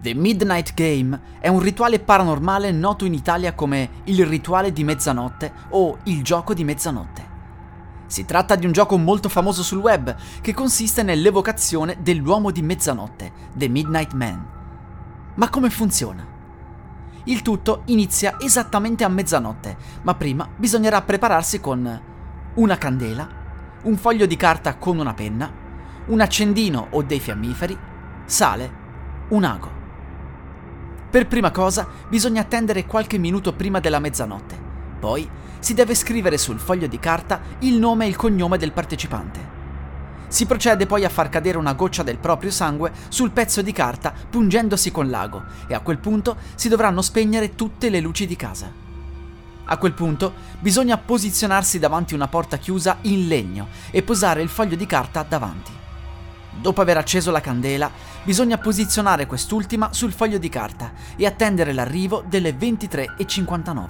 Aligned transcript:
The 0.00 0.14
Midnight 0.14 0.74
Game 0.74 1.20
è 1.40 1.48
un 1.48 1.58
rituale 1.58 1.98
paranormale 1.98 2.70
noto 2.70 3.04
in 3.04 3.14
Italia 3.14 3.52
come 3.54 3.90
il 4.04 4.24
rituale 4.24 4.72
di 4.72 4.84
mezzanotte 4.84 5.52
o 5.70 5.98
il 6.04 6.22
gioco 6.22 6.54
di 6.54 6.62
mezzanotte. 6.62 7.26
Si 8.06 8.24
tratta 8.24 8.54
di 8.54 8.64
un 8.64 8.70
gioco 8.70 8.96
molto 8.96 9.28
famoso 9.28 9.64
sul 9.64 9.80
web 9.80 10.14
che 10.40 10.54
consiste 10.54 11.02
nell'evocazione 11.02 11.96
dell'uomo 12.00 12.52
di 12.52 12.62
mezzanotte, 12.62 13.32
The 13.54 13.68
Midnight 13.68 14.12
Man. 14.12 14.46
Ma 15.34 15.48
come 15.50 15.68
funziona? 15.68 16.24
Il 17.24 17.42
tutto 17.42 17.82
inizia 17.86 18.36
esattamente 18.38 19.02
a 19.02 19.08
mezzanotte, 19.08 19.76
ma 20.02 20.14
prima 20.14 20.48
bisognerà 20.56 21.02
prepararsi 21.02 21.60
con 21.60 22.02
una 22.54 22.78
candela, 22.78 23.28
un 23.82 23.96
foglio 23.96 24.26
di 24.26 24.36
carta 24.36 24.76
con 24.76 24.96
una 24.98 25.12
penna, 25.12 25.52
un 26.06 26.20
accendino 26.20 26.86
o 26.90 27.02
dei 27.02 27.18
fiammiferi, 27.18 27.76
sale, 28.26 28.72
un 29.30 29.42
ago. 29.42 29.77
Per 31.10 31.26
prima 31.26 31.50
cosa 31.50 31.88
bisogna 32.06 32.42
attendere 32.42 32.84
qualche 32.84 33.16
minuto 33.16 33.54
prima 33.54 33.80
della 33.80 33.98
mezzanotte. 33.98 34.58
Poi 35.00 35.26
si 35.58 35.72
deve 35.72 35.94
scrivere 35.94 36.36
sul 36.36 36.58
foglio 36.58 36.86
di 36.86 36.98
carta 36.98 37.40
il 37.60 37.78
nome 37.78 38.04
e 38.04 38.08
il 38.08 38.16
cognome 38.16 38.58
del 38.58 38.72
partecipante. 38.72 39.56
Si 40.28 40.44
procede 40.44 40.84
poi 40.84 41.06
a 41.06 41.08
far 41.08 41.30
cadere 41.30 41.56
una 41.56 41.72
goccia 41.72 42.02
del 42.02 42.18
proprio 42.18 42.50
sangue 42.50 42.92
sul 43.08 43.30
pezzo 43.30 43.62
di 43.62 43.72
carta 43.72 44.12
pungendosi 44.28 44.90
con 44.90 45.08
l'ago 45.08 45.44
e 45.66 45.72
a 45.72 45.80
quel 45.80 45.96
punto 45.96 46.36
si 46.54 46.68
dovranno 46.68 47.00
spegnere 47.00 47.54
tutte 47.54 47.88
le 47.88 48.00
luci 48.00 48.26
di 48.26 48.36
casa. 48.36 48.70
A 49.64 49.76
quel 49.78 49.94
punto 49.94 50.34
bisogna 50.58 50.98
posizionarsi 50.98 51.78
davanti 51.78 52.12
una 52.12 52.28
porta 52.28 52.58
chiusa 52.58 52.98
in 53.02 53.28
legno 53.28 53.68
e 53.90 54.02
posare 54.02 54.42
il 54.42 54.50
foglio 54.50 54.76
di 54.76 54.84
carta 54.84 55.22
davanti. 55.22 55.72
Dopo 56.60 56.80
aver 56.80 56.96
acceso 56.96 57.30
la 57.30 57.40
candela, 57.40 57.88
bisogna 58.24 58.58
posizionare 58.58 59.26
quest'ultima 59.26 59.92
sul 59.92 60.12
foglio 60.12 60.38
di 60.38 60.48
carta 60.48 60.90
e 61.14 61.24
attendere 61.24 61.72
l'arrivo 61.72 62.24
delle 62.26 62.50
23.59. 62.50 63.86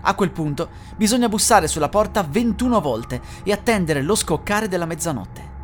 A 0.00 0.14
quel 0.14 0.30
punto 0.30 0.70
bisogna 0.96 1.28
bussare 1.28 1.68
sulla 1.68 1.90
porta 1.90 2.22
21 2.22 2.80
volte 2.80 3.20
e 3.42 3.52
attendere 3.52 4.00
lo 4.00 4.14
scoccare 4.14 4.66
della 4.66 4.86
mezzanotte. 4.86 5.56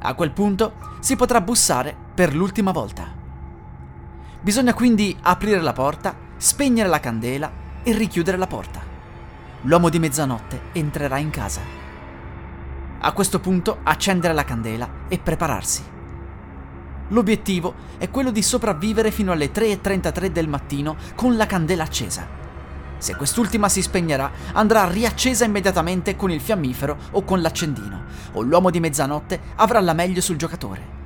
A 0.00 0.14
quel 0.14 0.32
punto 0.32 0.72
si 0.98 1.14
potrà 1.14 1.40
bussare 1.40 1.94
per 2.14 2.34
l'ultima 2.34 2.72
volta. 2.72 3.06
Bisogna 4.40 4.74
quindi 4.74 5.16
aprire 5.22 5.60
la 5.60 5.72
porta, 5.72 6.16
spegnere 6.36 6.88
la 6.88 6.98
candela 6.98 7.50
e 7.84 7.92
richiudere 7.92 8.36
la 8.36 8.46
porta. 8.48 8.80
L'uomo 9.62 9.88
di 9.88 10.00
mezzanotte 10.00 10.62
entrerà 10.72 11.18
in 11.18 11.30
casa. 11.30 11.60
A 13.00 13.12
questo 13.12 13.38
punto 13.38 13.78
accendere 13.84 14.34
la 14.34 14.44
candela 14.44 14.97
e 15.08 15.18
prepararsi. 15.18 15.82
L'obiettivo 17.08 17.74
è 17.96 18.10
quello 18.10 18.30
di 18.30 18.42
sopravvivere 18.42 19.10
fino 19.10 19.32
alle 19.32 19.50
3.33 19.50 20.26
del 20.26 20.48
mattino 20.48 20.96
con 21.14 21.36
la 21.36 21.46
candela 21.46 21.84
accesa. 21.84 22.26
Se 22.98 23.14
quest'ultima 23.14 23.68
si 23.68 23.80
spegnerà, 23.80 24.30
andrà 24.52 24.88
riaccesa 24.88 25.44
immediatamente 25.44 26.16
con 26.16 26.30
il 26.30 26.40
fiammifero 26.40 26.96
o 27.12 27.24
con 27.24 27.40
l'accendino, 27.40 28.04
o 28.32 28.42
l'uomo 28.42 28.70
di 28.70 28.80
mezzanotte 28.80 29.40
avrà 29.56 29.80
la 29.80 29.92
meglio 29.92 30.20
sul 30.20 30.36
giocatore. 30.36 30.96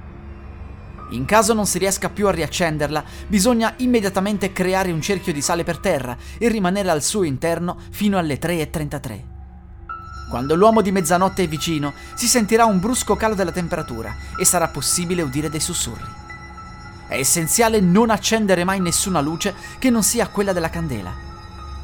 In 1.11 1.27
caso 1.27 1.53
non 1.53 1.67
si 1.67 1.77
riesca 1.77 2.09
più 2.09 2.27
a 2.27 2.33
riaccenderla, 2.33 3.05
bisogna 3.27 3.75
immediatamente 3.77 4.53
creare 4.53 4.91
un 4.91 5.03
cerchio 5.03 5.33
di 5.33 5.43
sale 5.43 5.63
per 5.63 5.79
terra 5.79 6.17
e 6.39 6.49
rimanere 6.49 6.91
al 6.91 7.03
suo 7.03 7.23
interno 7.23 7.77
fino 7.91 8.17
alle 8.17 8.39
3.33. 8.39 9.42
Quando 10.33 10.55
l'uomo 10.55 10.81
di 10.81 10.91
mezzanotte 10.93 11.43
è 11.43 11.47
vicino, 11.47 11.93
si 12.15 12.27
sentirà 12.27 12.65
un 12.65 12.81
brusco 12.81 13.17
calo 13.17 13.35
della 13.35 13.53
temperatura 13.53 14.17
e 14.35 14.47
sarà 14.47 14.69
possibile 14.69 15.21
udire 15.21 15.51
dei 15.51 15.61
sussurri. 15.61 16.11
È 17.07 17.19
essenziale 17.19 17.81
non 17.81 18.09
accendere 18.09 18.65
mai 18.65 18.81
nessuna 18.81 19.21
luce 19.21 19.55
che 19.79 19.91
non 19.91 20.03
sia 20.03 20.29
quella 20.29 20.55
della 20.55 20.71
candela 20.71 21.13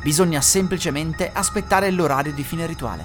Bisogna 0.01 0.41
semplicemente 0.41 1.31
aspettare 1.31 1.91
l'orario 1.91 2.33
di 2.33 2.43
fine 2.43 2.65
rituale. 2.65 3.05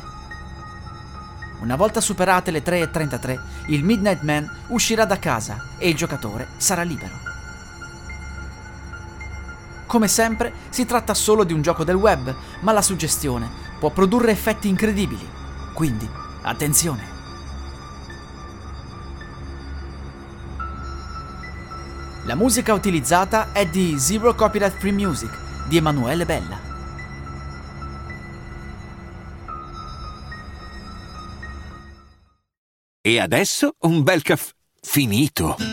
Una 1.59 1.75
volta 1.75 1.99
superate 1.99 2.49
le 2.49 2.63
3.33, 2.63 3.39
il 3.67 3.83
Midnight 3.83 4.21
Man 4.21 4.49
uscirà 4.67 5.03
da 5.03 5.19
casa 5.19 5.71
e 5.77 5.89
il 5.89 5.95
giocatore 5.97 6.47
sarà 6.55 6.83
libero. 6.83 7.19
Come 9.87 10.07
sempre, 10.07 10.53
si 10.69 10.85
tratta 10.85 11.13
solo 11.13 11.43
di 11.43 11.51
un 11.51 11.61
gioco 11.61 11.83
del 11.83 11.95
web, 11.95 12.33
ma 12.61 12.71
la 12.71 12.81
suggestione 12.81 13.72
può 13.83 13.91
produrre 13.91 14.31
effetti 14.31 14.69
incredibili. 14.69 15.29
Quindi, 15.73 16.09
attenzione! 16.43 17.11
La 22.23 22.35
musica 22.35 22.73
utilizzata 22.73 23.51
è 23.51 23.67
di 23.67 23.99
Zero 23.99 24.35
Copyright 24.35 24.77
Free 24.77 24.93
Music 24.93 25.67
di 25.67 25.75
Emanuele 25.75 26.23
Bella. 26.23 26.61
E 33.01 33.19
adesso 33.19 33.75
un 33.79 34.01
bel 34.01 34.21
caffè 34.21 34.53
finito. 34.79 35.72